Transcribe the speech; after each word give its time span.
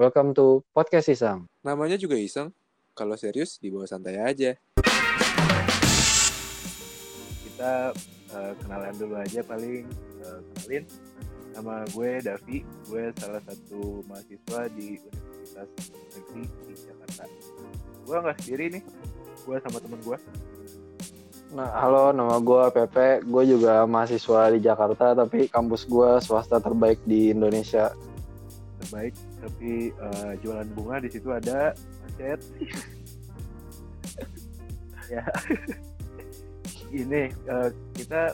Welcome 0.00 0.32
to 0.32 0.64
Podcast 0.72 1.12
Iseng. 1.12 1.44
Namanya 1.60 2.00
juga 2.00 2.16
iseng. 2.16 2.56
Kalau 2.96 3.20
serius 3.20 3.60
dibawa 3.60 3.84
santai 3.84 4.16
aja. 4.16 4.56
kita 7.44 7.92
eh, 8.32 8.52
kenalan 8.64 8.96
dulu 8.96 9.20
aja 9.20 9.44
paling 9.44 9.84
Eh, 10.24 10.40
kenalin 10.56 10.84
nama 11.52 11.84
gue 11.92 12.10
Davi 12.24 12.64
gue 12.64 13.02
salah 13.20 13.44
satu 13.44 14.00
mahasiswa 14.08 14.72
di 14.72 14.96
Universitas 14.96 15.68
Negeri 16.16 16.44
di 16.48 16.74
Jakarta 16.80 17.24
gue 18.00 18.16
nggak 18.24 18.36
sendiri 18.40 18.64
nih 18.80 18.82
gue 19.44 19.56
sama 19.60 19.78
temen 19.84 20.00
gue 20.00 20.16
Nah, 21.50 21.66
halo, 21.82 22.14
nama 22.14 22.38
gue 22.38 22.62
Pepe. 22.70 23.26
Gue 23.26 23.42
juga 23.42 23.82
mahasiswa 23.82 24.54
di 24.54 24.62
Jakarta, 24.62 25.18
tapi 25.18 25.50
kampus 25.50 25.82
gue 25.82 26.22
swasta 26.22 26.62
terbaik 26.62 27.02
di 27.02 27.34
Indonesia. 27.34 27.90
terbaik 28.78 29.18
tapi 29.40 29.90
eh, 29.90 30.32
jualan 30.44 30.68
bunga 30.76 31.00
di 31.00 31.08
situ 31.10 31.28
ada 31.32 31.72
macet. 32.06 32.40
Ya. 35.10 35.26
Ini 36.94 37.34
eh, 37.34 37.68
kita 37.98 38.30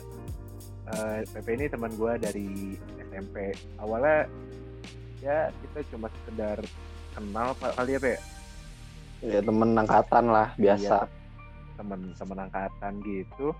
eh, 0.93 1.19
Pepe 1.25 1.57
ini 1.57 1.65
teman 1.65 1.89
gue 1.97 2.13
dari 2.21 2.77
SMP 3.01 3.57
awalnya 3.81 4.29
ya 5.25 5.49
kita 5.65 5.89
cuma 5.89 6.05
sekedar 6.21 6.61
kenal 7.17 7.57
Pak, 7.57 7.81
kali 7.81 7.97
ya 7.97 7.99
Pe? 7.99 8.15
Ya 9.25 9.41
temen 9.41 9.73
angkatan 9.73 10.29
lah, 10.29 10.53
biasa. 10.53 11.09
teman-teman 11.81 12.45
angkatan 12.45 12.93
gitu. 13.01 13.57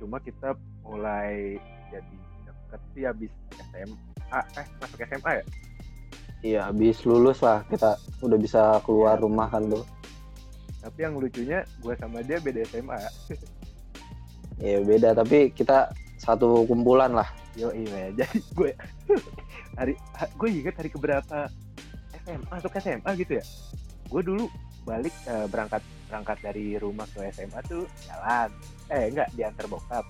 Cuma 0.00 0.16
kita 0.24 0.56
mulai 0.80 1.60
jadi 1.92 2.16
deket 2.48 2.80
sih 2.96 3.04
habis 3.04 3.32
SMA 3.68 4.40
eh 4.56 4.66
masuk 4.80 4.98
SMA 5.04 5.30
ya 5.40 5.44
Iya, 6.40 6.72
habis 6.72 7.04
lulus 7.04 7.44
lah 7.44 7.60
kita 7.68 7.94
udah 8.20 8.38
bisa 8.40 8.62
keluar 8.82 9.20
rumah 9.20 9.48
kan 9.48 9.68
tuh. 9.68 9.84
tapi 10.80 11.04
yang 11.04 11.20
lucunya 11.20 11.60
gue 11.84 11.92
sama 12.00 12.24
dia 12.24 12.40
beda 12.40 12.64
SMA 12.64 12.96
Ya 14.60 14.80
beda, 14.80 15.12
tapi 15.12 15.52
kita 15.52 15.92
satu 16.16 16.64
kumpulan 16.64 17.12
lah. 17.12 17.28
yo 17.52 17.68
iya 17.72 18.08
jadi 18.20 18.38
gue 18.54 18.70
hari 19.74 19.92
ha- 20.14 20.32
gue 20.32 20.48
inget 20.48 20.72
hari 20.76 20.88
keberapa 20.88 21.48
SMA 22.22 22.44
masuk 22.46 22.72
SMA 22.76 23.10
gitu 23.16 23.36
ya. 23.36 23.44
Gue 24.06 24.20
dulu 24.20 24.48
balik 24.84 25.12
eh, 25.26 25.44
berangkat 25.48 25.80
berangkat 26.08 26.38
dari 26.40 26.76
rumah 26.76 27.04
ke 27.10 27.28
SMA 27.32 27.60
tuh 27.66 27.84
jalan. 28.04 28.48
Eh 28.88 29.08
enggak 29.08 29.28
diantar 29.32 29.64
bokap. 29.68 30.04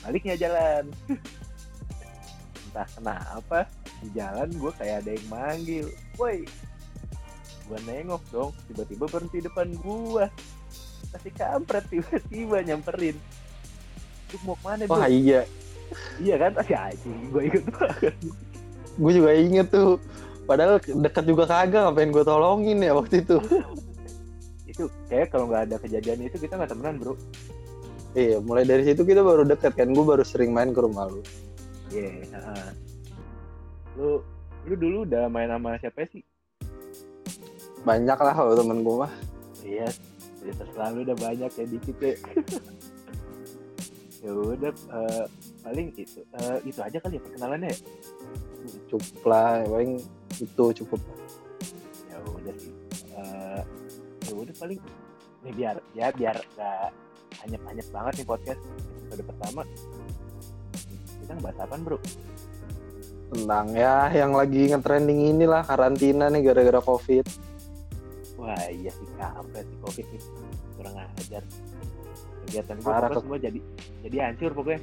Baliknya 0.00 0.36
jalan. 0.36 0.84
Entah 2.68 2.88
kenapa 2.92 3.58
di 4.04 4.10
jalan 4.12 4.48
gue 4.52 4.72
kayak 4.76 4.96
ada 5.04 5.10
yang 5.16 5.26
manggil 5.32 5.86
woi 6.20 6.44
gue 7.64 7.78
nengok 7.88 8.22
dong 8.28 8.52
tiba-tiba 8.68 9.04
berhenti 9.08 9.38
depan 9.40 9.72
gue 9.72 10.24
masih 11.10 11.32
kampret 11.32 11.84
tiba-tiba 11.88 12.56
nyamperin 12.60 13.16
lu 14.34 14.36
mau 14.44 14.56
ke 14.58 14.64
mana 14.66 14.82
bro 14.84 14.98
Wah 15.00 15.08
iya, 15.08 15.48
Iya 16.20 16.34
kan? 16.40 16.50
Masih 16.56 16.76
anjing, 16.76 17.18
gue 17.30 17.42
ikut 17.50 17.64
banget. 17.70 18.14
gue 18.94 19.12
juga 19.12 19.30
inget 19.34 19.68
tuh. 19.70 19.98
Padahal 20.44 20.76
deket 20.80 21.24
juga 21.24 21.44
kagak, 21.48 21.88
ngapain 21.88 22.10
gue 22.12 22.24
tolongin 22.24 22.78
ya 22.84 22.92
waktu 22.92 23.24
itu. 23.24 23.36
Itu 24.68 24.90
kayak 25.08 25.32
kalau 25.32 25.48
nggak 25.48 25.70
ada 25.70 25.76
kejadian 25.80 26.28
itu 26.28 26.36
kita 26.36 26.58
nggak 26.60 26.70
temenan 26.72 27.00
bro. 27.00 27.14
Iya, 28.14 28.38
mulai 28.38 28.62
dari 28.62 28.86
situ 28.86 29.02
kita 29.02 29.26
baru 29.26 29.42
deket 29.42 29.74
kan. 29.74 29.90
Gue 29.90 30.04
baru 30.06 30.22
sering 30.22 30.54
main 30.54 30.70
ke 30.70 30.80
rumah 30.82 31.10
lu. 31.10 31.22
Iya. 31.90 32.26
heeh. 32.30 32.68
Lu 33.94 34.20
lu 34.64 34.74
dulu 34.74 34.98
udah 35.04 35.28
main 35.28 35.50
sama 35.50 35.76
siapa 35.78 36.08
sih? 36.10 36.24
Banyak 37.84 38.18
lah 38.18 38.34
kalau 38.34 38.56
temen 38.56 38.80
gue 38.80 38.96
mah. 38.96 39.12
Iya. 39.60 39.88
Cerita 40.40 40.64
selalu 40.76 40.98
udah 41.08 41.16
banyak 41.16 41.50
ya 41.52 41.64
dikit 41.68 41.96
ya. 42.00 42.14
ya 44.24 44.30
udah 44.32 44.72
eh, 44.72 45.24
paling 45.60 45.92
itu 46.00 46.20
Eh, 46.24 46.58
itu 46.64 46.80
aja 46.80 46.96
kali 47.00 47.20
ya 47.20 47.22
perkenalannya 47.22 47.68
ya. 47.70 47.78
Cukup 48.88 49.22
lah, 49.28 49.60
paling 49.68 50.00
itu 50.40 50.64
cukup. 50.84 51.00
Ya 52.08 52.16
udah 52.24 52.54
sih. 52.56 52.72
Eh, 53.14 53.60
ya 54.24 54.32
udah 54.32 54.54
paling 54.56 54.80
nih 55.44 55.52
biar 55.52 55.76
ya 55.92 56.08
biar 56.08 56.36
nggak 56.56 56.88
banyak-banyak 57.44 57.86
banget 57.92 58.12
nih 58.16 58.26
podcast 58.26 58.60
episode 59.04 59.24
pertama. 59.28 59.62
Kita 61.20 61.32
ngebahas 61.36 61.58
apa 61.68 61.74
bro? 61.84 61.98
Tentang 63.34 63.66
ya 63.74 64.14
yang 64.14 64.30
lagi 64.30 64.70
ngetrending 64.70 65.34
inilah 65.34 65.66
karantina 65.66 66.30
nih 66.30 66.46
gara-gara 66.46 66.78
covid. 66.78 67.26
Wah 68.38 68.62
iya 68.70 68.94
sih 68.94 69.08
kampret 69.18 69.66
sih 69.66 69.78
covid 69.82 70.06
nih 70.06 70.22
kurang 70.78 70.94
ajar 71.18 71.42
kegiatan 72.44 72.76
gue 72.76 72.86
Parah, 72.86 73.10
semua 73.16 73.38
jadi 73.40 73.58
jadi 74.04 74.16
hancur 74.30 74.52
pokoknya 74.52 74.80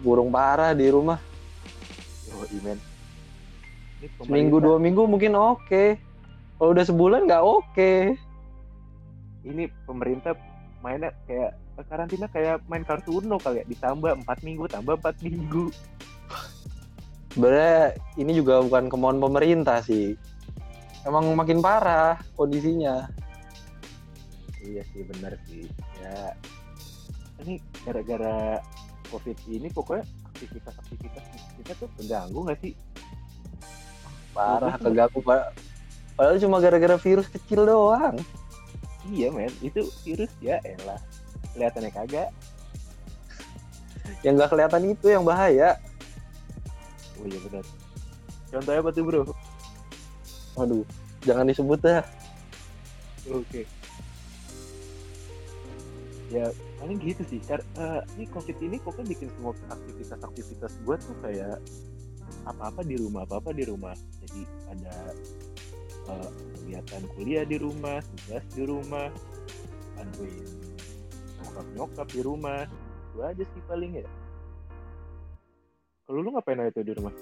Burung 0.00 0.32
parah 0.32 0.72
di 0.72 0.88
rumah. 0.88 1.20
oh 2.32 2.46
imen 2.56 2.80
Seminggu 4.24 4.64
dua 4.64 4.80
minggu 4.80 5.04
mungkin 5.04 5.36
oke. 5.36 6.00
Kalau 6.56 6.70
udah 6.72 6.84
sebulan 6.88 7.28
nggak 7.28 7.44
oke. 7.44 7.92
ini 9.44 9.68
pemerintah 9.84 10.36
mainnya 10.80 11.12
kayak 11.28 11.56
karantina 11.88 12.28
kayak 12.28 12.60
main 12.68 12.84
kartu 12.84 13.20
uno 13.20 13.40
kali 13.40 13.60
ya 13.60 13.64
ditambah 13.68 14.20
empat 14.24 14.44
minggu 14.44 14.68
tambah 14.68 15.00
empat 15.00 15.16
minggu 15.24 15.72
Sebenarnya 17.30 17.78
ini 18.16 18.32
juga 18.32 18.58
bukan 18.60 18.86
kemauan 18.86 19.18
pemerintah 19.18 19.80
sih. 19.80 20.18
Emang 21.02 21.30
makin 21.32 21.58
parah 21.58 22.18
kondisinya. 22.34 23.08
iya 24.60 24.84
sih 24.86 25.00
benar 25.02 25.32
sih 25.48 25.64
ya 25.96 26.36
ini 27.40 27.56
gara-gara 27.80 28.60
covid 29.08 29.32
ini 29.48 29.66
pokoknya 29.66 30.04
aktivitas-aktivitas 30.30 31.24
kita 31.56 31.72
tuh 31.74 31.88
terganggu 31.96 32.44
nggak 32.44 32.60
sih 32.60 32.76
Parah 34.30 34.76
Iya. 34.76 34.84
keganggu. 34.84 35.18
Pa- 35.24 35.48
Padahal 36.12 36.36
cuma 36.38 36.60
gara-gara 36.60 37.00
virus 37.00 37.26
kecil 37.26 37.64
doang. 37.64 38.20
iya 39.08 39.32
men 39.32 39.48
itu 39.58 39.80
virus 40.04 40.28
ya 40.38 40.60
elah 40.60 41.00
kelihatannya 41.50 41.90
kagak 41.90 42.28
Yang 44.20 44.34
nggak 44.36 44.50
kelihatan 44.52 44.82
itu 44.86 45.06
yang 45.08 45.24
bahaya. 45.24 45.80
Oh 47.20 47.26
iya 47.28 47.38
benar 47.44 47.64
contohnya 48.50 48.80
apa 48.82 48.90
tuh 48.90 49.04
bro 49.04 49.22
Waduh, 50.58 50.82
jangan 51.22 51.46
disebut 51.46 51.78
dah. 51.78 52.02
Oke. 53.30 53.66
Ya 56.30 56.50
paling 56.78 56.98
gitu 57.02 57.22
sih. 57.26 57.38
Kar 57.42 57.62
eh, 57.62 58.00
ini 58.18 58.26
covid 58.30 58.56
ini 58.58 58.76
pokoknya 58.82 59.14
bikin 59.14 59.28
semua 59.38 59.54
aktivitas-aktivitas 59.70 60.72
gue 60.82 60.96
tuh 60.98 61.16
kayak 61.22 61.58
apa-apa 62.46 62.82
di 62.82 62.98
rumah, 62.98 63.26
apa-apa 63.26 63.54
di 63.54 63.64
rumah. 63.66 63.94
Jadi 64.26 64.42
ada 64.70 64.96
eh, 66.10 66.30
kegiatan 66.58 67.02
kuliah 67.14 67.44
di 67.46 67.56
rumah, 67.56 68.02
tugas 68.02 68.44
di 68.52 68.62
rumah, 68.66 69.08
bantuin 69.94 70.46
nyokap-nyokap 71.40 72.08
di 72.10 72.20
rumah. 72.20 72.62
Itu 73.10 73.18
aja 73.22 73.44
sih 73.48 73.62
paling 73.70 74.02
ya. 74.02 74.08
Kalau 76.10 76.26
lu 76.26 76.34
ngapain 76.34 76.58
aja 76.58 76.74
tuh 76.74 76.82
di 76.82 76.90
rumah? 76.90 77.14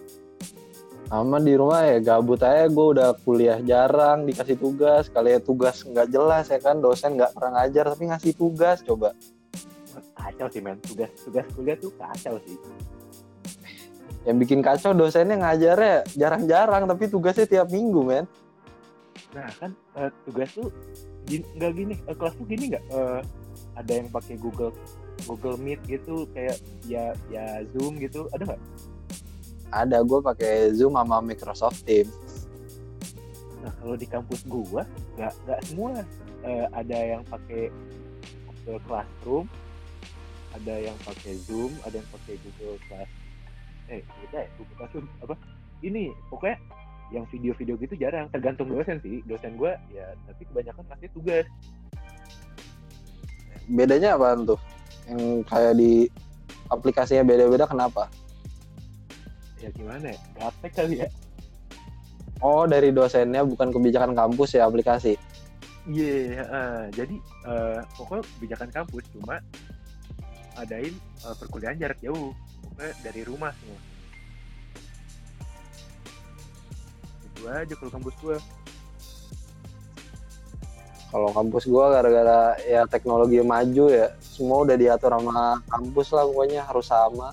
Sama 1.12 1.37
di 1.44 1.53
rumah 1.60 1.84
ya 1.84 2.00
gabut 2.00 2.41
aja 2.41 2.65
gue 2.72 2.87
udah 2.97 3.12
kuliah 3.21 3.60
jarang 3.60 4.25
dikasih 4.25 4.56
tugas 4.56 5.12
kali 5.12 5.37
ya 5.37 5.41
tugas 5.44 5.84
nggak 5.84 6.09
jelas 6.09 6.49
ya 6.49 6.56
kan 6.56 6.81
dosen 6.81 7.21
nggak 7.21 7.37
pernah 7.37 7.60
ngajar 7.60 7.84
tapi 7.93 8.09
ngasih 8.09 8.32
tugas 8.32 8.81
coba 8.81 9.12
Kacau 10.16 10.49
sih 10.49 10.65
men, 10.65 10.81
tugas 10.81 11.12
tugas 11.21 11.44
kuliah 11.53 11.76
tuh 11.76 11.93
kacau 12.00 12.41
sih. 12.49 12.56
yang 14.25 14.41
bikin 14.41 14.65
kacau 14.65 14.97
dosennya 14.97 15.37
ngajarnya 15.37 16.09
jarang-jarang 16.16 16.88
tapi 16.88 17.12
tugasnya 17.12 17.44
tiap 17.44 17.69
minggu 17.69 18.00
men 18.09 18.25
Nah 19.37 19.49
kan 19.61 19.76
eh, 20.00 20.08
tugas 20.25 20.49
tuh 20.56 20.73
gini, 21.29 21.44
nggak 21.61 21.73
gini, 21.76 21.94
eh, 22.08 22.17
kelas 22.17 22.34
tuh 22.41 22.46
gini 22.49 22.64
nggak? 22.73 22.84
Eh, 22.88 23.20
ada 23.79 23.93
yang 23.95 24.11
pakai 24.11 24.35
Google 24.43 24.75
Google 25.27 25.55
Meet 25.59 25.79
gitu 25.87 26.27
kayak 26.35 26.59
ya 26.91 27.15
ya 27.31 27.63
Zoom 27.75 28.03
gitu, 28.03 28.27
ada 28.35 28.55
nggak? 28.55 28.63
ada 29.69 30.01
gue 30.01 30.21
pakai 30.25 30.73
zoom 30.73 30.97
sama 30.97 31.21
Microsoft 31.21 31.85
Teams 31.85 32.09
Nah 33.61 33.75
kalau 33.85 34.01
di 34.01 34.07
kampus 34.09 34.47
gua 34.49 34.87
nggak 35.19 35.35
nggak 35.45 35.61
semua 35.69 36.01
Eh, 36.47 36.67
ada 36.71 36.99
yang 37.03 37.23
pakai 37.27 37.67
Google 38.47 38.79
Classroom, 38.87 39.47
ada 40.55 40.75
yang 40.79 40.95
pakai 41.03 41.35
Zoom, 41.35 41.75
ada 41.83 41.99
yang 41.99 42.09
pakai 42.15 42.39
Google 42.47 42.79
Class. 42.87 43.11
Eh 43.91 44.07
beda 44.07 44.47
ya 44.47 44.51
Google 44.55 44.77
Classroom 44.79 45.07
apa? 45.19 45.35
Ini 45.83 46.15
pokoknya 46.31 46.59
yang 47.11 47.25
video-video 47.27 47.75
gitu 47.81 47.95
jarang, 47.99 48.31
tergantung 48.31 48.71
dosen 48.71 49.03
sih. 49.03 49.19
Dosen 49.27 49.59
gua 49.59 49.75
ya 49.91 50.15
tapi 50.31 50.47
kebanyakan 50.47 50.85
kasih 50.95 51.11
tugas. 51.11 51.47
Bedanya 53.69 54.17
apaan 54.17 54.49
tuh 54.49 54.61
yang 55.09 55.44
kayak 55.44 55.76
di 55.76 56.09
aplikasinya 56.73 57.25
beda-beda 57.25 57.65
kenapa 57.69 58.09
ya 59.61 59.69
gimana 59.73 60.12
ya 60.12 60.19
gaptek 60.37 60.73
kali 60.73 60.97
ya 61.05 61.09
Oh, 62.38 62.70
dari 62.70 62.94
dosennya 62.94 63.43
bukan 63.43 63.75
kebijakan 63.75 64.15
kampus 64.15 64.55
ya 64.55 64.70
aplikasi. 64.70 65.19
Iya, 65.91 66.44
eh, 66.47 66.82
jadi 66.94 67.17
eh, 67.50 67.81
pokoknya 67.99 68.23
kebijakan 68.38 68.70
kampus 68.70 69.05
cuma 69.11 69.43
adain 70.55 70.94
eh, 70.94 71.35
perkuliahan 71.35 71.82
jarak 71.82 71.99
jauh, 71.99 72.31
pokoknya 72.62 72.93
dari 73.03 73.20
rumah 73.26 73.50
semua. 73.59 73.81
Itu 77.26 77.43
aja 77.50 77.75
kalau 77.75 77.91
kampus 77.91 78.15
gua. 78.23 78.38
Kalau 81.08 81.32
kampus 81.32 81.64
gua 81.64 81.88
gara-gara 81.88 82.52
ya 82.69 82.84
teknologi 82.84 83.40
maju 83.40 83.88
ya, 83.88 84.12
semua 84.20 84.60
udah 84.60 84.76
diatur 84.76 85.16
sama 85.16 85.64
kampus 85.72 86.08
lah 86.12 86.25
pokoknya 86.28 86.60
harus 86.69 86.87
sama. 86.93 87.32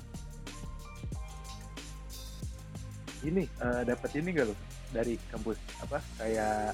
Ini 3.25 3.43
eh, 3.43 3.81
dapat 3.83 4.09
ini 4.15 4.31
gak 4.31 4.47
lo 4.47 4.55
dari 4.95 5.19
kampus 5.27 5.59
apa 5.83 5.99
kayak 6.23 6.71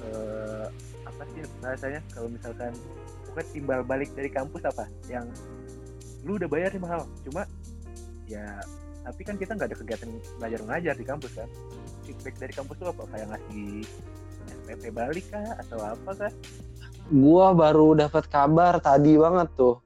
eh, 0.00 0.66
apa 1.04 1.22
sih 1.36 1.42
bahasanya? 1.60 2.00
Kalau 2.08 2.28
misalkan 2.32 2.72
pokoknya 3.28 3.48
timbal 3.52 3.80
balik 3.84 4.10
dari 4.16 4.30
kampus 4.32 4.64
apa? 4.64 4.88
Yang 5.12 5.28
lu 6.24 6.40
udah 6.40 6.48
bayar 6.48 6.72
nih 6.72 6.80
mahal 6.80 7.04
cuma 7.20 7.44
ya 8.24 8.56
tapi 9.04 9.20
kan 9.20 9.36
kita 9.36 9.52
nggak 9.52 9.68
ada 9.68 9.76
kegiatan 9.76 10.08
belajar 10.40 10.60
mengajar 10.64 10.94
di 10.96 11.04
kampus 11.04 11.32
kan? 11.36 11.48
Feedback 12.08 12.40
dari 12.40 12.52
kampus 12.56 12.80
tuh 12.80 12.88
apa? 12.88 13.04
Kayak 13.12 13.36
ngasih 13.36 13.84
SPP 14.64 14.96
balik 14.96 15.28
kah 15.28 15.60
atau 15.60 15.78
apa 15.84 16.10
kah 16.16 16.32
Gua 17.12 17.52
baru 17.52 17.92
dapat 17.92 18.24
kabar 18.32 18.80
tadi 18.80 19.20
banget 19.20 19.52
tuh. 19.60 19.76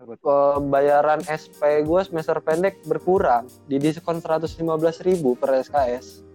Pembayaran 0.00 1.22
SP 1.22 1.86
gua 1.86 2.02
semester 2.02 2.42
pendek 2.42 2.82
berkurang 2.82 3.46
di 3.70 3.78
diskon 3.78 4.18
115.000 4.18 5.22
per 5.38 5.50
SKS. 5.62 6.26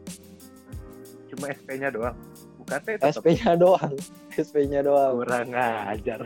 cuma 1.36 1.52
SP-nya 1.52 1.92
doang 1.92 2.16
UKT 2.64 2.88
tetap 2.96 3.20
SP-nya 3.20 3.60
doang. 3.60 3.92
SP-nya 4.48 4.80
doang. 4.86 5.20
kurang 5.20 5.52
ajar 5.92 6.24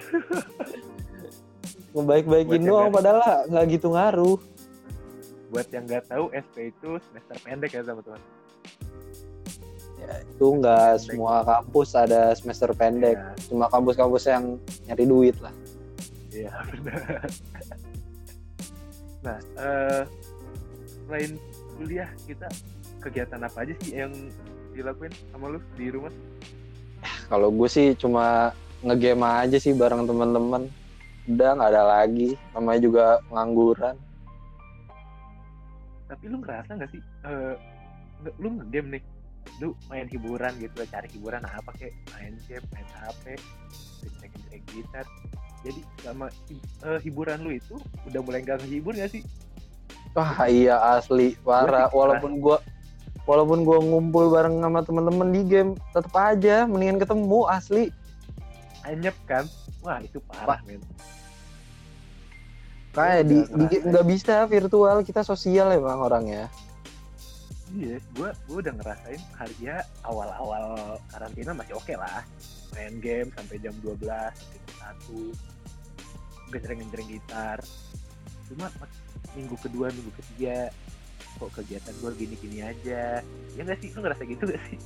Ngebaik-baikin 1.97 2.61
doang 2.61 2.93
padahal 2.93 3.49
nggak 3.49 3.65
gitu 3.73 3.97
ngaruh. 3.97 4.37
buat 5.49 5.65
yang 5.73 5.89
nggak 5.89 6.05
tahu 6.05 6.29
SP 6.29 6.69
itu 6.69 7.01
semester 7.09 7.35
pendek 7.41 7.73
ya 7.73 7.81
teman-teman 7.81 8.21
Ya, 9.99 10.13
itu 10.23 10.45
nggak 10.55 10.89
semua 11.03 11.43
kampus 11.43 11.91
ada 11.93 12.31
semester 12.33 12.71
pendek. 12.71 13.19
Ya, 13.19 13.35
Cuma 13.51 13.67
kampus-kampus 13.67 14.23
yang 14.25 14.55
nyari 14.87 15.05
duit 15.05 15.35
lah. 15.43 15.51
Iya 16.31 16.53
benar. 16.71 17.27
Nah, 19.19 19.37
eh, 19.59 20.01
selain 21.03 21.31
kuliah 21.75 22.09
kita 22.23 22.47
kegiatan 23.03 23.43
apa 23.43 23.67
aja 23.67 23.73
sih 23.83 23.99
yang 23.99 24.13
dilakuin 24.71 25.11
sama 25.31 25.51
lu 25.51 25.59
di 25.75 25.91
rumah? 25.91 26.13
Kalau 27.27 27.51
gue 27.51 27.67
sih 27.67 27.91
cuma 27.99 28.55
ngegame 28.79 29.27
aja 29.27 29.57
sih 29.59 29.75
bareng 29.75 30.07
teman-teman. 30.07 30.71
Udah 31.27 31.49
nggak 31.59 31.71
ada 31.75 31.83
lagi. 31.99 32.39
Namanya 32.55 32.79
juga 32.79 33.05
pengangguran. 33.27 33.95
Tapi 36.09 36.23
lu 36.25 36.41
ngerasa 36.41 36.73
nggak 36.73 36.89
sih, 36.89 37.01
nge- 37.21 38.37
lu 38.41 38.47
ngegame 38.57 38.97
nih, 38.97 39.03
lu 39.57 39.75
main 39.89 40.05
hiburan 40.07 40.53
gitu, 40.61 40.85
cari 40.87 41.09
hiburan 41.11 41.43
apa 41.43 41.69
kayak 41.75 41.93
main 42.15 42.33
game, 42.47 42.65
main 42.71 42.87
HP, 42.95 43.23
ngecek 44.21 44.61
gitar. 44.71 45.05
Jadi 45.59 45.81
sama 45.99 46.31
eh, 46.87 46.99
hiburan 47.03 47.43
lu 47.43 47.51
itu 47.51 47.75
udah 48.07 48.21
mulai 48.23 48.39
gak 48.39 48.63
ngehibur 48.63 48.95
gak 48.95 49.11
sih? 49.11 49.23
Wah 50.15 50.47
iya 50.47 50.79
asli 50.95 51.35
parah. 51.43 51.91
Walaupun 51.91 52.39
gua 52.39 52.57
walaupun 53.27 53.67
gua 53.67 53.77
ngumpul 53.83 54.31
bareng 54.31 54.63
sama 54.63 54.79
temen-temen 54.81 55.29
di 55.35 55.41
game, 55.45 55.71
tetep 55.91 56.13
aja 56.15 56.63
mendingan 56.65 56.97
ketemu 56.97 57.39
asli. 57.51 57.85
Anyep 58.87 59.15
kan? 59.27 59.45
Wah 59.83 59.99
itu 59.99 60.23
parah 60.23 60.63
men. 60.63 60.81
Kayak 62.95 63.21
Gua 63.29 63.67
di, 63.69 63.75
nggak 63.85 64.05
bisa 64.07 64.35
virtual 64.49 65.05
kita 65.05 65.21
sosial 65.21 65.75
emang 65.75 66.01
orangnya. 66.01 66.49
Iya, 67.69 68.01
gua 68.17 68.33
gua 68.49 68.57
udah 68.65 68.73
ngerasain 68.81 69.21
harga 69.37 69.85
awal-awal 70.01 70.97
karantina 71.13 71.53
masih 71.53 71.77
oke 71.77 71.93
lah. 71.93 72.25
Main 72.73 72.97
game 72.97 73.29
sampai 73.37 73.61
jam 73.61 73.75
12, 73.85 74.33
sampai 74.33 74.57
jam 74.65 74.77
1. 75.05 76.49
Gejreng-gejreng 76.49 77.09
gitar. 77.13 77.61
Cuma 78.49 78.73
minggu 79.37 79.53
kedua, 79.61 79.93
minggu 79.93 80.11
ketiga 80.17 80.73
kok 81.37 81.53
kegiatan 81.61 81.93
gua 82.01 82.11
gini-gini 82.17 82.65
aja. 82.65 83.21
Ya 83.53 83.61
nggak 83.61 83.77
sih? 83.85 83.93
Lu 83.93 84.01
ngerasa 84.01 84.25
gitu 84.25 84.49
gak 84.49 84.63
sih? 84.65 84.79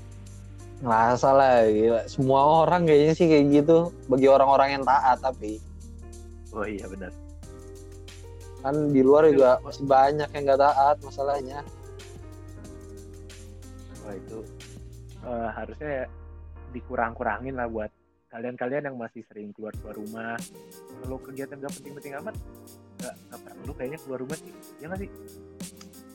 Ngerasa 0.84 1.30
lah 1.32 1.64
gila. 1.72 2.02
Semua 2.12 2.68
orang 2.68 2.84
kayaknya 2.84 3.14
sih 3.16 3.32
kayak 3.32 3.46
gitu. 3.64 3.96
Bagi 4.12 4.28
orang-orang 4.28 4.76
yang 4.76 4.84
taat 4.84 5.24
tapi 5.24 5.64
Oh 6.54 6.68
iya 6.70 6.86
benar. 6.86 7.10
kan 8.64 8.96
di 8.96 9.04
luar 9.04 9.28
juga 9.28 9.60
masih 9.60 9.84
banyak 9.84 10.30
yang 10.32 10.44
nggak 10.48 10.62
taat 10.62 10.96
masalahnya. 11.04 11.60
Wah 14.04 14.16
itu 14.16 14.40
eh, 15.24 15.50
harusnya 15.56 15.90
ya 16.04 16.06
dikurang-kurangin 16.74 17.56
lah 17.56 17.70
buat 17.70 17.92
kalian-kalian 18.34 18.90
yang 18.90 18.98
masih 18.98 19.22
sering 19.30 19.54
keluar-keluar 19.54 19.94
rumah. 19.94 20.36
Kalau 21.06 21.18
kegiatan 21.22 21.62
gak 21.62 21.74
penting-penting 21.78 22.18
amat, 22.18 22.36
gak, 22.98 23.14
gak 23.30 23.40
perlu 23.46 23.72
kayaknya 23.78 24.00
keluar 24.02 24.20
rumah 24.26 24.38
sih. 24.42 24.54
Ya 24.82 24.90
nggak 24.90 25.02
sih? 25.06 25.10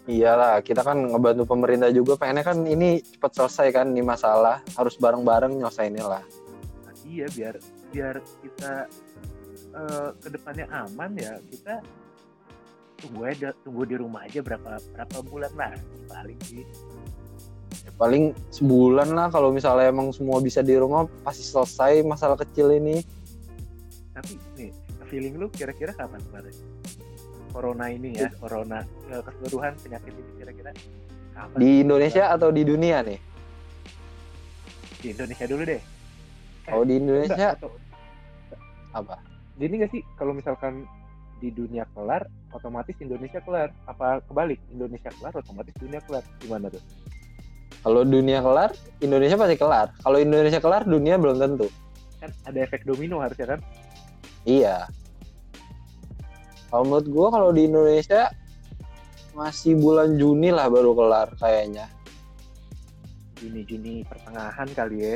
Iyalah, 0.09 0.59
kita 0.65 0.83
kan 0.83 0.99
ngebantu 1.05 1.45
pemerintah 1.47 1.93
juga. 1.95 2.19
Pengennya 2.19 2.43
kan 2.43 2.59
ini 2.67 3.05
cepat 3.05 3.39
selesai 3.39 3.69
kan 3.71 3.87
nih 3.93 4.03
masalah. 4.03 4.59
Harus 4.75 4.99
bareng-bareng 4.99 5.63
nyelesainnya 5.63 6.05
lah. 6.09 6.25
Nah, 6.83 6.95
iya 7.07 7.29
biar 7.31 7.55
biar 7.95 8.17
kita 8.43 8.73
eh, 9.79 10.11
ke 10.19 10.29
depannya 10.33 10.67
aman 10.73 11.13
ya 11.15 11.37
kita 11.53 11.85
tunggu 12.99 13.31
aja 13.31 13.55
tunggu 13.63 13.87
di 13.87 13.95
rumah 13.95 14.27
aja 14.27 14.43
berapa 14.43 14.81
berapa 14.93 15.19
bulan 15.23 15.53
lah 15.55 15.73
paling 16.11 16.41
sih 16.43 16.67
paling 17.99 18.31
sebulan 18.55 19.11
lah 19.11 19.27
kalau 19.29 19.51
misalnya 19.51 19.91
emang 19.91 20.15
semua 20.15 20.39
bisa 20.39 20.63
di 20.63 20.79
rumah 20.79 21.11
pasti 21.27 21.43
selesai 21.43 22.07
masalah 22.07 22.39
kecil 22.39 22.71
ini. 22.71 23.03
tapi 24.15 24.35
nih 24.59 24.71
feeling 25.11 25.35
lu 25.39 25.47
kira-kira 25.51 25.91
kapan 25.95 26.23
kemarin? 26.31 26.55
Corona 27.51 27.87
ini 27.91 28.15
ya 28.15 28.31
corona 28.39 28.87
eh, 29.11 29.23
keseluruhan 29.23 29.75
penyakit 29.83 30.15
ini 30.15 30.33
kira-kira 30.39 30.71
kapan? 31.35 31.59
Di 31.59 31.71
Indonesia 31.83 32.25
atau 32.31 32.49
di 32.55 32.63
dunia 32.63 33.03
nih? 33.03 33.19
di 34.99 35.15
Indonesia 35.15 35.47
dulu 35.47 35.63
deh. 35.63 35.83
Kalau 36.67 36.85
di 36.85 36.95
Indonesia 36.99 37.35
Enggak, 37.39 37.53
atau 37.63 37.71
apa? 38.93 39.15
jadi 39.59 39.73
nggak 39.79 39.91
sih 39.95 40.03
kalau 40.19 40.33
misalkan 40.35 40.87
di 41.39 41.55
dunia 41.55 41.87
kelar 41.95 42.27
otomatis 42.51 42.99
Indonesia 42.99 43.39
kelar. 43.47 43.71
Apa 43.87 44.19
kebalik? 44.27 44.59
Indonesia 44.75 45.11
kelar 45.15 45.39
otomatis 45.39 45.75
dunia 45.79 46.03
kelar. 46.03 46.27
Gimana 46.43 46.67
tuh 46.67 46.83
Kalau 47.83 48.03
dunia 48.03 48.43
kelar, 48.43 48.75
Indonesia 48.99 49.39
pasti 49.39 49.57
kelar. 49.57 49.95
Kalau 50.03 50.19
Indonesia 50.19 50.59
kelar, 50.59 50.83
dunia 50.85 51.15
belum 51.17 51.39
tentu. 51.39 51.69
kan 52.19 52.35
ada 52.51 52.59
efek 52.67 52.83
domino 52.83 53.23
harusnya 53.23 53.55
kan 53.55 53.61
Iya. 54.43 54.91
Kalau 56.67 56.83
menurut 56.83 57.07
gua 57.07 57.29
kalau 57.31 57.51
di 57.55 57.71
Indonesia 57.71 58.27
masih 59.39 59.79
bulan 59.79 60.19
Juni 60.19 60.51
lah 60.51 60.67
baru 60.67 60.99
kelar 60.99 61.31
kayaknya. 61.39 61.87
Juni 63.39 63.63
Juni 63.63 64.03
pertengahan 64.03 64.67
kali 64.75 64.99
ya 64.99 65.15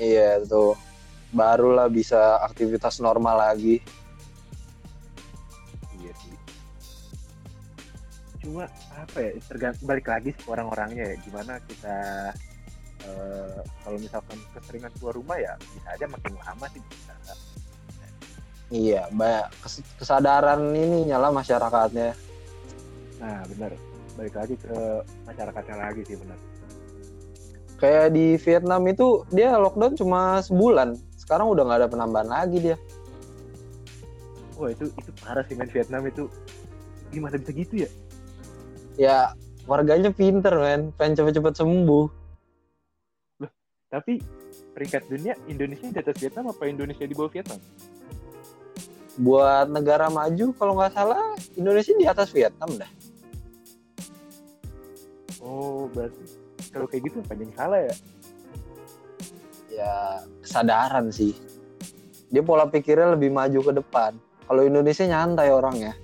Iya 0.00 0.30
tuh. 0.48 0.72
Barulah 1.36 1.92
bisa 1.92 2.40
aktivitas 2.40 2.96
normal 3.04 3.52
lagi. 3.52 3.84
Cuma 8.46 8.70
apa 8.94 9.18
ya 9.18 9.30
tergantung 9.50 9.90
balik 9.90 10.06
lagi 10.06 10.30
sih 10.30 10.46
orang-orangnya 10.46 11.02
ya 11.02 11.16
gimana 11.18 11.58
kita 11.66 11.96
eh, 13.02 13.58
kalau 13.82 13.98
misalkan 13.98 14.38
keseringan 14.54 14.94
keluar 15.02 15.18
rumah 15.18 15.34
ya 15.34 15.58
bisa 15.58 15.88
aja 15.90 16.06
makin 16.06 16.38
lama 16.38 16.66
sih 16.70 16.78
bisa. 16.86 17.12
Iya, 18.70 19.10
banyak 19.10 19.46
kes- 19.66 19.94
kesadaran 19.98 20.74
ini 20.78 21.10
nyala 21.10 21.34
masyarakatnya. 21.34 22.14
Nah 23.18 23.42
benar 23.50 23.74
balik 24.14 24.34
lagi 24.38 24.54
ke 24.54 24.74
masyarakatnya 25.26 25.76
lagi 25.82 26.02
sih 26.06 26.14
benar. 26.14 26.38
Kayak 27.82 28.14
di 28.14 28.38
Vietnam 28.38 28.82
itu 28.86 29.26
dia 29.34 29.58
lockdown 29.58 29.98
cuma 29.98 30.38
sebulan. 30.46 30.94
Sekarang 31.18 31.50
udah 31.50 31.66
nggak 31.66 31.78
ada 31.82 31.90
penambahan 31.90 32.30
lagi 32.30 32.62
dia. 32.62 32.76
Wah 34.54 34.70
itu 34.70 34.86
itu 34.86 35.10
parah 35.18 35.42
sih 35.44 35.58
main 35.58 35.68
Vietnam 35.68 36.06
itu 36.06 36.30
gimana 37.10 37.36
bisa 37.42 37.52
gitu 37.52 37.74
ya? 37.86 37.90
Ya 38.96 39.36
warganya 39.68 40.12
pinter 40.12 40.52
men, 40.56 40.92
pengen 40.96 41.20
cepet-cepet 41.20 41.54
sembuh. 41.56 42.06
Tapi 43.92 44.20
peringkat 44.76 45.08
dunia 45.08 45.32
Indonesia 45.48 45.88
di 45.88 45.98
atas 46.00 46.16
Vietnam 46.20 46.52
apa 46.52 46.68
Indonesia 46.68 47.04
di 47.06 47.14
bawah 47.16 47.32
Vietnam? 47.32 47.60
Buat 49.16 49.72
negara 49.72 50.12
maju 50.12 50.52
kalau 50.56 50.76
nggak 50.76 50.92
salah 50.92 51.22
Indonesia 51.56 51.92
di 51.96 52.04
atas 52.04 52.28
Vietnam 52.32 52.76
dah. 52.76 52.90
Oh 55.40 55.88
berarti 55.92 56.46
kalau 56.76 56.86
kayak 56.90 57.08
gitu 57.08 57.16
apa 57.24 57.32
yang 57.40 57.54
salah 57.56 57.80
ya 57.80 57.94
ya 59.72 59.92
kesadaran 60.44 61.08
sih 61.12 61.32
dia 62.28 62.44
pola 62.44 62.68
pikirnya 62.68 63.16
lebih 63.16 63.32
maju 63.32 63.60
ke 63.60 63.72
depan 63.76 64.12
kalau 64.44 64.62
Indonesia 64.64 65.04
nyantai 65.08 65.48
orangnya 65.52 65.96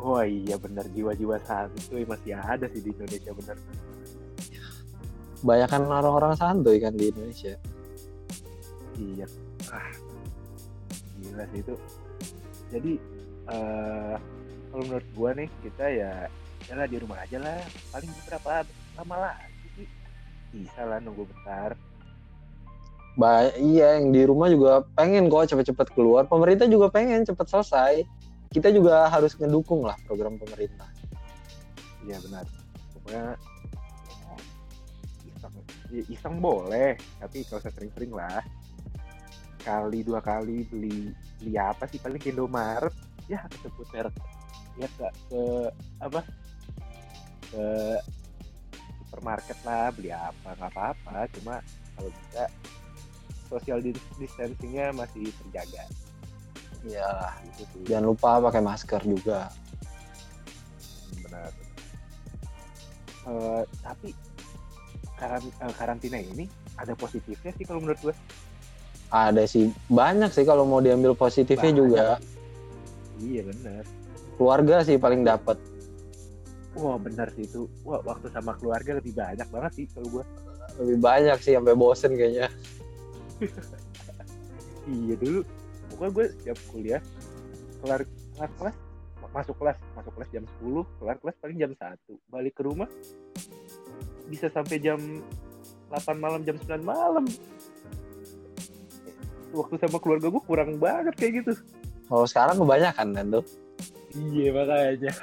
oh 0.00 0.24
iya 0.24 0.56
benar 0.56 0.88
jiwa-jiwa 0.90 1.36
santuy 1.44 2.08
masih 2.08 2.34
ada 2.36 2.64
sih 2.72 2.80
di 2.80 2.90
Indonesia 2.96 3.32
benar 3.36 3.56
Banyakan 5.40 5.88
orang-orang 5.88 6.36
santuy 6.36 6.76
kan 6.76 6.92
di 6.92 7.08
Indonesia. 7.08 7.56
Iya. 9.00 9.26
Ah 9.72 9.88
gila 11.20 11.44
sih 11.48 11.60
itu. 11.64 11.74
Jadi 12.68 12.92
eh 13.48 14.16
kalau 14.70 14.84
menurut 14.86 15.08
gua 15.16 15.30
nih 15.32 15.48
kita 15.64 15.84
ya 15.88 16.12
ya 16.68 16.84
di 16.84 16.96
rumah 17.00 17.24
aja 17.24 17.40
lah. 17.40 17.56
Paling 17.88 18.10
beberapa 18.20 18.68
lama 19.00 19.16
lah? 19.16 19.36
Bisa 20.52 20.82
lah 20.84 21.00
nunggu 21.00 21.24
bentar. 21.24 21.72
Ba 23.16 23.48
iya 23.56 23.96
yang 23.96 24.12
di 24.12 24.22
rumah 24.28 24.52
juga 24.52 24.84
pengen 24.92 25.32
kok 25.32 25.56
cepet-cepet 25.56 25.88
keluar. 25.96 26.28
Pemerintah 26.28 26.68
juga 26.68 26.92
pengen 26.92 27.24
cepet 27.24 27.48
selesai 27.48 28.04
kita 28.50 28.74
juga 28.74 29.06
harus 29.06 29.38
ngedukung 29.38 29.86
lah 29.86 29.94
program 30.10 30.34
pemerintah. 30.34 30.90
Iya 32.02 32.18
benar. 32.26 32.44
Pokoknya 32.98 33.38
ya, 34.10 34.34
iseng 35.30 35.54
ya, 35.94 36.02
iseng 36.10 36.34
boleh 36.42 36.98
tapi 37.22 37.46
kalau 37.46 37.62
usah 37.62 37.70
sering-sering 37.70 38.10
lah. 38.10 38.42
Kali 39.62 40.02
dua 40.02 40.18
kali 40.18 40.66
beli 40.66 41.14
beli 41.38 41.54
apa 41.54 41.86
sih? 41.86 42.02
Paling 42.02 42.18
Indomaret. 42.26 42.90
Ya 43.30 43.46
sebut 43.62 43.86
merek 43.94 44.14
ya 44.74 44.88
ke, 44.98 45.06
ke 45.30 45.42
apa? 46.02 46.20
Ke 47.54 47.66
supermarket 49.06 49.58
lah 49.62 49.94
beli 49.94 50.10
apa 50.10 50.58
nggak 50.58 50.72
apa-apa. 50.74 51.30
Cuma 51.38 51.62
kalau 51.94 52.10
bisa 52.10 52.50
social 53.46 53.78
dis- 53.78 54.10
distancingnya 54.18 54.90
masih 54.90 55.30
terjaga 55.38 55.86
Iya 56.80 57.36
gitu 57.44 57.62
sih 57.76 57.82
jangan 57.92 58.04
lupa 58.16 58.40
pakai 58.40 58.62
masker 58.64 59.02
juga. 59.04 59.52
Benar. 61.20 61.50
Eh, 63.28 63.62
tapi 63.84 64.08
karan- 65.20 65.52
eh, 65.60 65.74
karantina 65.76 66.16
ini 66.16 66.48
ada 66.80 66.96
positifnya 66.96 67.52
sih 67.52 67.64
kalau 67.68 67.84
menurut 67.84 68.00
gue 68.00 68.14
ada 69.12 69.44
sih. 69.44 69.68
Banyak 69.92 70.32
sih 70.32 70.48
kalau 70.48 70.64
mau 70.64 70.80
diambil 70.80 71.12
positifnya 71.12 71.68
Banyak. 71.68 71.80
juga. 71.84 72.06
Iya 73.20 73.42
benar. 73.44 73.82
Keluarga 74.40 74.76
sih 74.88 74.96
paling 74.96 75.20
dapat 75.20 75.60
wah 76.80 76.96
benar 76.96 77.28
sih 77.36 77.44
itu. 77.44 77.68
Wah 77.84 78.00
waktu 78.08 78.32
sama 78.32 78.56
keluarga 78.56 78.96
lebih 78.96 79.12
banyak 79.12 79.44
banget 79.52 79.72
sih 79.76 79.84
kalau 79.92 80.08
gue 80.08 80.24
lebih 80.80 80.96
banyak 80.96 81.38
sih 81.44 81.52
sampai 81.52 81.76
bosen 81.76 82.16
kayaknya. 82.16 82.48
Iya 84.88 85.14
dulu 85.20 85.40
pokoknya 86.00 86.12
gue 86.16 86.26
setiap 86.32 86.58
kuliah 86.72 87.02
kelar 87.84 88.00
kelar 88.08 88.50
kelas 88.56 88.76
ma- 89.20 89.32
masuk 89.36 89.56
kelas 89.60 89.76
masuk 89.92 90.12
kelas 90.16 90.28
jam 90.32 90.44
10 90.64 90.80
kelar 90.96 91.16
kelas 91.20 91.36
paling 91.44 91.58
jam 91.60 91.72
1 91.76 92.32
balik 92.32 92.56
ke 92.56 92.62
rumah 92.64 92.88
bisa 94.32 94.48
sampai 94.48 94.80
jam 94.80 94.96
8 95.90 96.22
malam 96.22 96.40
jam 96.46 96.54
9 96.54 96.86
malam. 96.86 97.26
Waktu 99.50 99.74
sama 99.82 99.98
keluarga 99.98 100.30
gue 100.30 100.42
kurang 100.46 100.78
banget 100.78 101.14
kayak 101.18 101.32
gitu. 101.42 101.52
Kalau 102.06 102.26
sekarang 102.30 102.56
kebanyakan 102.62 103.08
kan 103.12 103.26
tuh 103.34 103.44
iya 104.14 104.50
makanya. 104.50 105.12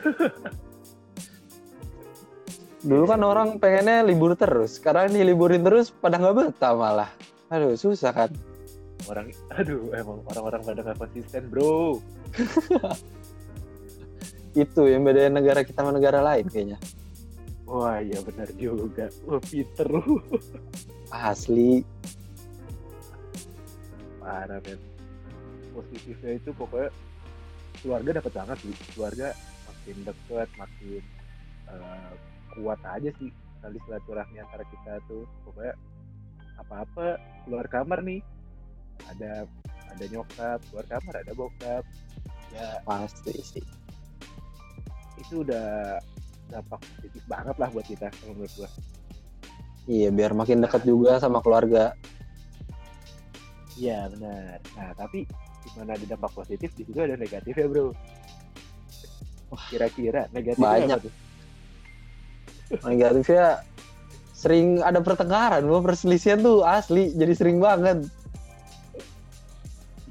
Dulu 2.87 3.03
kan 3.03 3.19
orang 3.23 3.59
pengennya 3.59 4.03
libur 4.03 4.35
terus. 4.35 4.79
Sekarang 4.79 5.11
diliburin 5.11 5.63
terus 5.63 5.91
pada 5.91 6.19
nggak 6.19 6.35
betah 6.35 6.75
malah. 6.75 7.11
Aduh 7.51 7.75
susah 7.79 8.11
kan 8.11 8.31
orang 9.07 9.31
aduh 9.55 9.87
emang 9.95 10.19
orang-orang 10.27 10.61
pada 10.63 10.79
nggak 10.83 10.99
konsisten 10.99 11.47
bro. 11.47 11.99
Itu 14.57 14.89
yang 14.89 15.05
bedain 15.05 15.33
negara 15.33 15.61
kita 15.61 15.85
sama 15.85 15.93
negara 15.93 16.23
lain 16.23 16.49
kayaknya. 16.49 16.77
Wah 17.67 17.99
iya 17.99 18.23
benar 18.23 18.47
juga. 18.55 19.11
Wah 19.27 19.41
Peter. 19.43 19.87
Asli. 21.29 21.83
Parah 24.23 24.59
men. 24.63 24.79
Positifnya 25.75 26.41
itu 26.41 26.49
pokoknya 26.57 26.89
keluarga 27.83 28.09
dapat 28.17 28.33
banget 28.33 28.57
sih. 28.65 28.73
Keluarga 28.95 29.27
makin 29.67 29.95
deket 30.07 30.49
makin 30.57 31.03
eh, 31.69 32.11
kuat 32.55 32.81
aja 32.87 33.11
sih. 33.19 33.29
Tali 33.61 33.77
silaturahmi 33.83 34.41
antara 34.41 34.63
kita 34.65 34.97
tuh. 35.05 35.27
Pokoknya 35.45 35.75
apa-apa 36.57 37.21
keluar 37.45 37.69
kamar 37.69 38.01
nih 38.01 38.25
ada 39.11 39.45
ada 39.93 40.05
nyokap 40.09 40.59
keluar 40.69 40.85
kamar 40.89 41.15
ada 41.21 41.33
bokap 41.33 41.83
ya 42.53 42.67
pasti 42.85 43.33
sih 43.41 43.65
itu 45.17 45.41
udah 45.41 45.97
dampak 46.47 46.79
positif 46.79 47.23
banget 47.27 47.55
lah 47.59 47.69
buat 47.73 47.85
kita 47.85 48.07
kalau 48.09 48.33
menurut 48.37 48.53
gua 48.55 48.69
iya 49.89 50.09
biar 50.13 50.31
makin 50.31 50.63
dekat 50.63 50.83
juga 50.87 51.19
sama 51.21 51.41
keluarga 51.43 51.93
Iya 53.77 54.09
benar. 54.09 54.57
Nah 54.73 54.89
tapi 54.97 55.29
gimana 55.61 55.93
ada 55.93 56.05
dampak 56.09 56.33
positif 56.33 56.73
di 56.73 56.81
situ 56.81 56.97
ada 56.97 57.13
negatifnya 57.13 57.69
bro. 57.69 57.93
Kira-kira 59.69 60.25
negatifnya 60.33 60.65
Banyak. 60.65 60.97
apa 60.97 61.05
tuh? 61.05 61.13
negatifnya 62.83 63.63
sering 64.35 64.83
ada 64.83 64.99
pertengkaran 64.99 65.63
gua 65.63 65.79
perselisihan 65.79 66.43
tuh 66.43 66.67
asli 66.67 67.15
jadi 67.15 67.31
sering 67.31 67.63
banget 67.63 68.03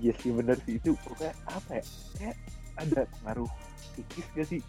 Iya 0.06 0.14
sih 0.22 0.30
benar 0.30 0.54
sih 0.62 0.78
itu 0.78 0.94
pokoknya 1.02 1.34
apa 1.50 1.82
ya? 1.82 1.84
Kayak 2.14 2.36
ada 2.78 3.00
pengaruh 3.18 3.50
psikis 3.90 4.26
gak 4.38 4.46
sih? 4.46 4.60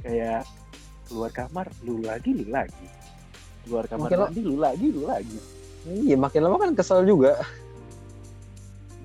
Kayak 0.00 0.48
keluar 1.04 1.28
kamar 1.28 1.68
lu 1.84 2.00
lagi 2.00 2.32
lu 2.32 2.48
lagi. 2.48 2.88
Keluar 3.68 3.84
kamar 3.84 4.08
Makin 4.08 4.20
mandi 4.24 4.40
lu 4.40 4.56
lagi 4.56 4.86
lu 4.88 5.04
lagi. 5.04 5.38
iya 5.88 6.16
makin 6.20 6.44
lama 6.44 6.56
kan 6.60 6.72
kesel 6.76 7.06
juga 7.06 7.38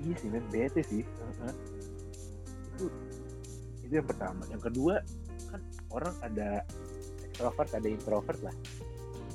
Iya 0.04 0.14
sih 0.20 0.28
men 0.32 0.44
bete 0.48 0.80
sih. 0.80 1.04
Itu 2.72 2.88
itu 3.84 3.92
yang 3.92 4.08
pertama. 4.08 4.40
Yang 4.48 4.72
kedua 4.72 5.04
kan 5.52 5.60
orang 5.92 6.16
ada 6.24 6.64
extrovert 7.28 7.70
ada 7.76 7.88
introvert 7.92 8.40
lah. 8.40 8.56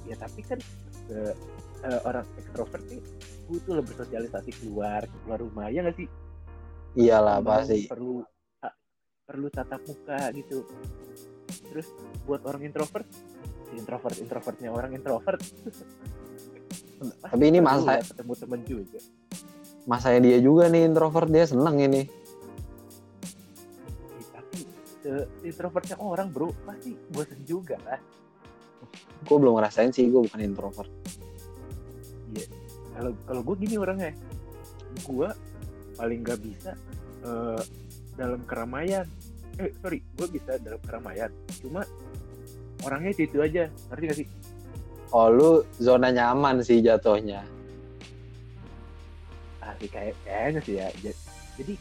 Ya 0.09 0.17
tapi 0.17 0.41
kan 0.41 0.57
eh, 1.13 1.33
orang 2.09 2.25
extrovert 2.41 2.81
nih 2.89 3.01
butuh 3.49 3.73
lah 3.75 3.83
bersosialisasi 3.83 4.51
keluar 4.61 5.09
keluar 5.25 5.41
rumah 5.41 5.67
ya 5.67 5.81
nggak 5.81 5.97
sih? 5.97 6.07
iyalah 6.93 7.41
Memang 7.41 7.65
pasti 7.65 7.89
Perlu 7.89 8.21
perlu 9.25 9.47
tatap 9.49 9.81
muka 9.85 10.29
gitu. 10.33 10.65
Terus 11.69 11.89
buat 12.23 12.45
orang 12.45 12.61
introvert 12.63 13.05
introvert 13.73 14.17
introvertnya 14.17 14.69
orang 14.69 14.93
introvert. 14.93 15.41
Tapi 17.31 17.43
ini 17.47 17.57
masa- 17.57 18.03
ketemu 18.03 18.33
temen 18.35 18.61
juga. 18.63 18.99
masanya 19.87 20.19
dia 20.21 20.37
juga 20.37 20.67
nih 20.69 20.85
introvert 20.85 21.31
dia 21.31 21.47
seneng 21.47 21.79
ini 21.79 22.05
tapi 24.29 24.59
introvertnya 25.41 25.97
orang 25.97 26.29
bro 26.29 26.53
pasti 26.61 26.93
bosan 27.09 27.41
juga 27.47 27.79
lah 27.87 27.97
gue 29.25 29.37
belum 29.39 29.57
ngerasain 29.57 29.89
sih 29.89 30.05
gue 30.11 30.21
bukan 30.21 30.41
introvert 30.43 30.91
kalau 32.99 33.15
kalau 33.23 33.41
gue 33.47 33.55
gini 33.63 33.79
orangnya. 33.79 34.11
Gue 35.07 35.31
paling 35.95 36.19
gak 36.19 36.43
bisa 36.43 36.75
eh, 37.23 37.61
dalam 38.19 38.43
keramaian. 38.43 39.07
Eh 39.55 39.71
sorry 39.79 40.03
gue 40.19 40.27
bisa 40.27 40.59
dalam 40.59 40.83
keramaian. 40.83 41.31
Cuma 41.63 41.87
orangnya 42.83 43.15
itu, 43.15 43.31
itu 43.31 43.39
aja. 43.39 43.71
Ngerti 43.87 44.03
gak 44.03 44.19
sih? 44.19 44.27
Oh 45.15 45.31
lu 45.31 45.63
zona 45.79 46.11
nyaman 46.11 46.59
sih 46.59 46.83
jatuhnya. 46.83 47.47
Asli 49.63 49.87
kayak 49.87 50.19
kayaknya 50.27 50.59
sih 50.67 50.75
ya. 50.75 50.87
Ja- 50.99 51.21
jadi 51.55 51.73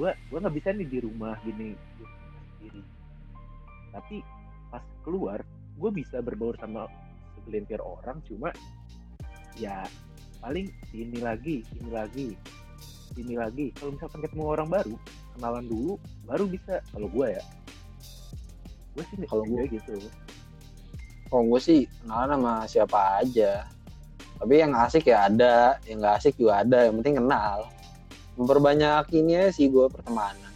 gue 0.00 0.10
gue 0.32 0.38
nggak 0.40 0.56
bisa 0.56 0.68
nih 0.72 0.88
di 0.88 0.98
rumah 1.04 1.36
gini 1.44 1.76
sendiri. 2.56 2.80
Tapi 3.92 4.16
pas 4.72 4.84
keluar 5.04 5.44
gue 5.76 5.90
bisa 5.92 6.24
berbaur 6.24 6.56
sama 6.56 6.88
segelintir 7.36 7.84
orang. 7.84 8.24
Cuma 8.24 8.48
ya 9.60 9.84
paling 10.38 10.66
ini 10.94 11.18
lagi 11.18 11.66
ini 11.78 11.90
lagi 11.90 12.28
ini 13.18 13.34
lagi. 13.34 13.74
Kalau 13.74 13.90
misalkan 13.94 14.20
ketemu 14.22 14.44
orang 14.46 14.68
baru 14.70 14.94
kenalan 15.34 15.66
dulu 15.66 15.94
baru 16.26 16.44
bisa. 16.46 16.78
Kalau 16.94 17.08
gue 17.10 17.26
ya. 17.34 17.44
Gue 18.94 19.04
sih 19.10 19.16
Kalau 19.26 19.44
kayak 19.46 19.68
gitu. 19.74 19.94
Oh 21.34 21.42
gue 21.44 21.60
sih 21.60 21.80
kenalan 22.02 22.38
sama 22.38 22.54
siapa 22.70 23.00
aja. 23.22 23.66
Tapi 24.38 24.54
yang 24.54 24.72
asik 24.78 25.10
ya 25.10 25.26
ada 25.26 25.82
yang 25.82 25.98
nggak 25.98 26.14
asik 26.22 26.38
juga 26.38 26.62
ada 26.62 26.86
yang 26.86 26.94
penting 27.02 27.18
kenal. 27.18 27.66
Memperbanyak 28.38 29.10
ini 29.18 29.50
sih 29.50 29.66
gue 29.66 29.90
pertemanan. 29.90 30.52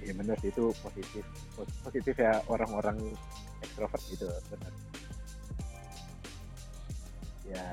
Ya 0.00 0.16
benar 0.16 0.40
sih 0.40 0.48
itu 0.48 0.72
positif. 0.80 1.24
Pos- 1.52 1.78
positif 1.84 2.16
ya 2.16 2.40
orang-orang 2.48 2.96
ekstrovert 3.60 4.02
gitu 4.08 4.24
benar 4.48 4.72
ya 7.48 7.66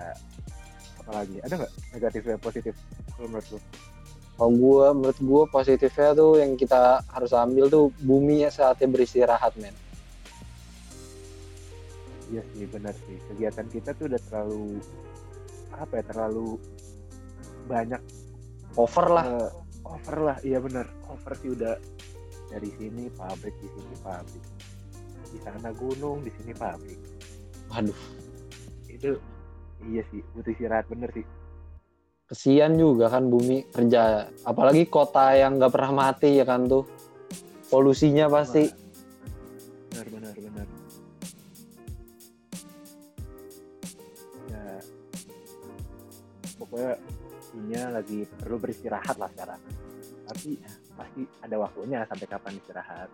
apalagi? 1.04 1.38
Ada 1.46 1.54
nggak 1.62 1.74
negatif 1.94 2.22
dan 2.26 2.40
positif 2.42 2.74
kalau 3.16 3.28
menurut 3.30 3.48
lu? 3.54 3.60
Kalau 4.36 4.52
gue, 4.52 4.88
menurut 5.00 5.20
gue 5.24 5.44
positifnya 5.48 6.12
tuh 6.12 6.44
yang 6.44 6.60
kita 6.60 7.00
harus 7.08 7.32
ambil 7.32 7.72
tuh 7.72 7.88
bumi 8.04 8.44
ya 8.44 8.52
saatnya 8.52 8.92
beristirahat, 8.92 9.56
men. 9.56 9.72
iya 12.34 12.42
sih 12.52 12.66
benar 12.68 12.92
sih. 13.06 13.18
Kegiatan 13.32 13.68
kita 13.70 13.94
tuh 13.96 14.12
udah 14.12 14.22
terlalu 14.28 14.82
apa 15.72 15.94
ya 16.02 16.04
terlalu 16.10 16.60
banyak. 17.70 18.02
Over 18.76 19.06
lah. 19.08 19.26
eh, 19.30 19.52
over 19.88 20.18
lah 20.20 20.38
iya 20.44 20.60
benar. 20.60 20.90
Over 21.08 21.34
sih 21.40 21.50
udah 21.56 21.80
dari 22.52 22.70
sini 22.76 23.08
pabrik 23.14 23.56
di 23.62 23.70
sini 23.72 23.96
pabrik. 24.04 24.44
Di 25.32 25.40
sana 25.44 25.70
gunung 25.76 26.24
di 26.28 26.32
sini 26.36 26.52
pabrik. 26.52 27.00
Waduh, 27.72 28.02
itu 28.90 29.16
iya 29.84 30.04
sih 30.12 30.24
butuh 30.32 30.52
istirahat 30.56 30.88
bener 30.88 31.12
sih 31.12 31.26
kesian 32.26 32.74
juga 32.74 33.06
kan 33.14 33.30
bumi 33.30 33.70
kerja. 33.70 34.34
Apalagi 34.42 34.90
kota 34.90 35.38
yang 35.38 35.62
nggak 35.62 35.70
pernah 35.70 36.10
mati 36.10 36.42
ya 36.42 36.46
kan 36.46 36.66
tuh. 36.66 36.90
Polusinya 37.70 38.30
pasti. 38.30 38.66
benar 39.96 40.12
benar 40.12 40.36
benar 40.36 40.68
ya 44.52 44.64
pokoknya 46.60 46.92
ini 47.56 47.76
lagi 47.96 48.20
perlu 48.28 48.60
beristirahat 48.60 49.16
lah 49.16 49.32
sekarang 49.32 49.62
tapi 50.28 50.60
pasti 51.00 51.24
ada 51.48 51.56
waktunya 51.56 52.04
sampai 52.12 52.28
kapan 52.28 52.60
istirahat 52.60 53.08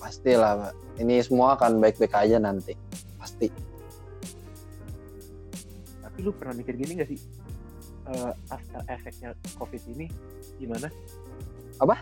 Pastilah, 0.00 0.56
Pak. 0.56 0.74
Ini 0.96 1.20
semua 1.20 1.60
akan 1.60 1.76
baik-baik 1.76 2.16
aja 2.16 2.40
nanti. 2.40 2.72
Pasti. 3.20 3.52
Tapi 6.20 6.28
lu 6.28 6.36
pernah 6.36 6.52
mikir 6.52 6.76
gini 6.76 7.00
gak 7.00 7.08
sih 7.08 7.20
Eh, 8.02 8.32
after 8.50 8.80
efeknya 8.90 9.32
covid 9.54 9.80
ini 9.88 10.04
gimana 10.58 10.90
Apa? 11.78 11.96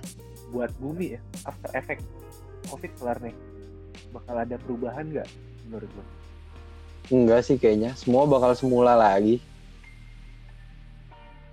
buat 0.49 0.73
bumi 0.81 1.15
ya 1.15 1.21
after 1.45 1.71
effect 1.71 2.03
covid 2.67 2.91
kelar 2.97 3.19
nih 3.21 3.37
bakal 4.11 4.35
ada 4.35 4.57
perubahan 4.59 5.07
nggak 5.07 5.29
menurut 5.63 5.91
lu 5.93 6.03
Enggak 7.09 7.41
sih 7.41 7.57
kayaknya. 7.57 7.93
Semua 7.95 8.25
bakal 8.25 8.53
semula 8.53 8.93
lagi. 8.93 9.41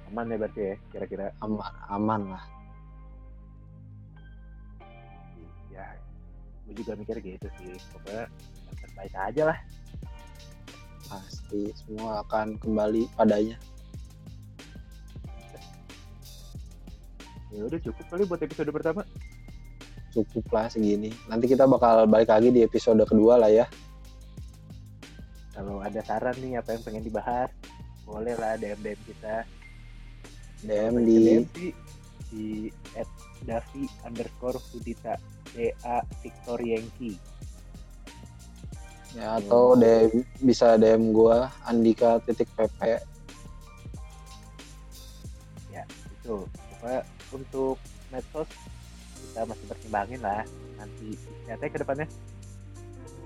aman 0.09 0.25
ya 0.27 0.37
berarti 0.37 0.61
ya 0.63 0.75
kira-kira 0.89 1.25
Aman, 1.39 1.61
aman 1.85 2.21
lah. 2.33 2.43
ya 5.69 5.85
gue 6.63 6.73
juga 6.75 6.95
mikir 6.95 7.17
gitu 7.19 7.47
sih 7.55 7.75
pokoknya 7.91 8.25
yang 8.63 8.77
terbaik 8.79 9.13
aja 9.13 9.43
lah 9.45 9.57
Pasti 11.05 11.71
semua 11.85 12.25
akan 12.25 12.57
kembali 12.59 13.09
padanya. 13.15 13.57
ya 17.55 17.63
udah 17.63 17.79
cukup 17.79 18.03
kali 18.11 18.27
buat 18.27 18.43
episode 18.43 18.67
pertama 18.67 19.07
Cukup 20.11 20.43
lah 20.51 20.67
segini. 20.67 21.07
Nanti 21.31 21.47
kita 21.47 21.63
bakal 21.63 22.03
balik 22.03 22.27
lagi 22.27 22.51
di 22.51 22.59
episode 22.67 22.99
kedua 23.07 23.39
lah 23.39 23.47
ya. 23.47 23.63
kalau 25.55 25.79
ada 25.79 26.03
saran 26.03 26.35
nih 26.43 26.59
apa 26.59 26.75
yang 26.75 26.83
pengen 26.83 27.03
dibahas 27.07 27.47
boleh 28.03 28.35
lah 28.35 28.59
DM 28.59 28.75
DM 28.83 28.99
kita 29.07 29.35
DM 30.67 30.93
di 31.07 31.15
sih 31.55 31.71
di 32.29 32.47
at 32.99 33.07
Davi 33.47 33.87
underscore 34.03 34.59
Hudita 34.71 35.15
D 35.55 35.71
A 35.87 36.03
Victor 36.19 36.59
Yankee 36.59 37.15
ya 39.15 39.39
atau 39.39 39.79
DM, 39.79 40.21
bisa 40.43 40.75
DM 40.75 41.15
gua 41.15 41.47
Andika 41.63 42.19
titik 42.27 42.51
PP. 42.59 42.99
itu. 46.25 46.37
Pokoknya 46.49 47.01
untuk 47.29 47.77
medsos 48.09 48.49
kita 49.21 49.41
masih 49.45 49.65
pertimbangin 49.69 50.19
lah 50.25 50.41
nanti. 50.81 51.13
Nyatanya 51.45 51.69
ke 51.71 51.79
depannya? 51.85 52.07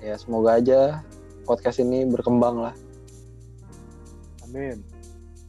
Ya 0.03 0.15
semoga 0.19 0.59
aja 0.59 0.99
podcast 1.47 1.79
ini 1.79 2.03
berkembang 2.03 2.59
lah. 2.59 2.75
amin. 4.43 4.83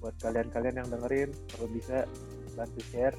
Buat 0.00 0.16
kalian-kalian 0.22 0.80
yang 0.80 0.88
dengerin 0.88 1.30
kalau 1.50 1.66
bisa 1.74 2.06
bantu 2.54 2.80
share. 2.94 3.16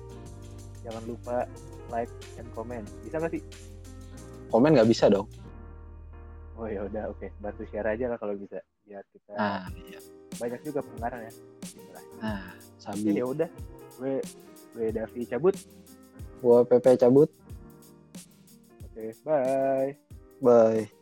Jangan 0.81 1.03
lupa 1.05 1.45
like 1.93 2.09
and 2.39 2.47
comment. 2.57 2.87
Bisa 3.05 3.21
nggak 3.21 3.37
sih? 3.37 3.43
Komen 4.49 4.73
nggak 4.73 4.89
bisa 4.89 5.11
dong. 5.11 5.27
Oh 6.61 6.69
ya 6.69 6.85
udah 6.85 7.09
oke 7.09 7.25
bantu 7.41 7.65
share 7.65 7.89
aja 7.89 8.05
lah 8.05 8.17
kalau 8.17 8.37
bisa 8.37 8.61
biar 8.85 9.01
kita 9.09 9.33
Nah, 9.33 9.65
iya. 9.81 9.97
banyak 10.37 10.61
juga 10.61 10.79
pendengaran 10.79 11.25
ya. 11.25 11.31
Nah, 12.21 12.53
sabi. 12.77 13.17
ya 13.17 13.25
udah 13.25 13.49
gue 13.97 14.21
gue 14.71 14.87
Davi 14.93 15.21
cabut 15.25 15.55
Gua 16.37 16.61
PP 16.61 16.97
cabut. 16.97 17.29
oke 18.85 19.03
bye 19.25 19.97
Bye. 20.39 21.00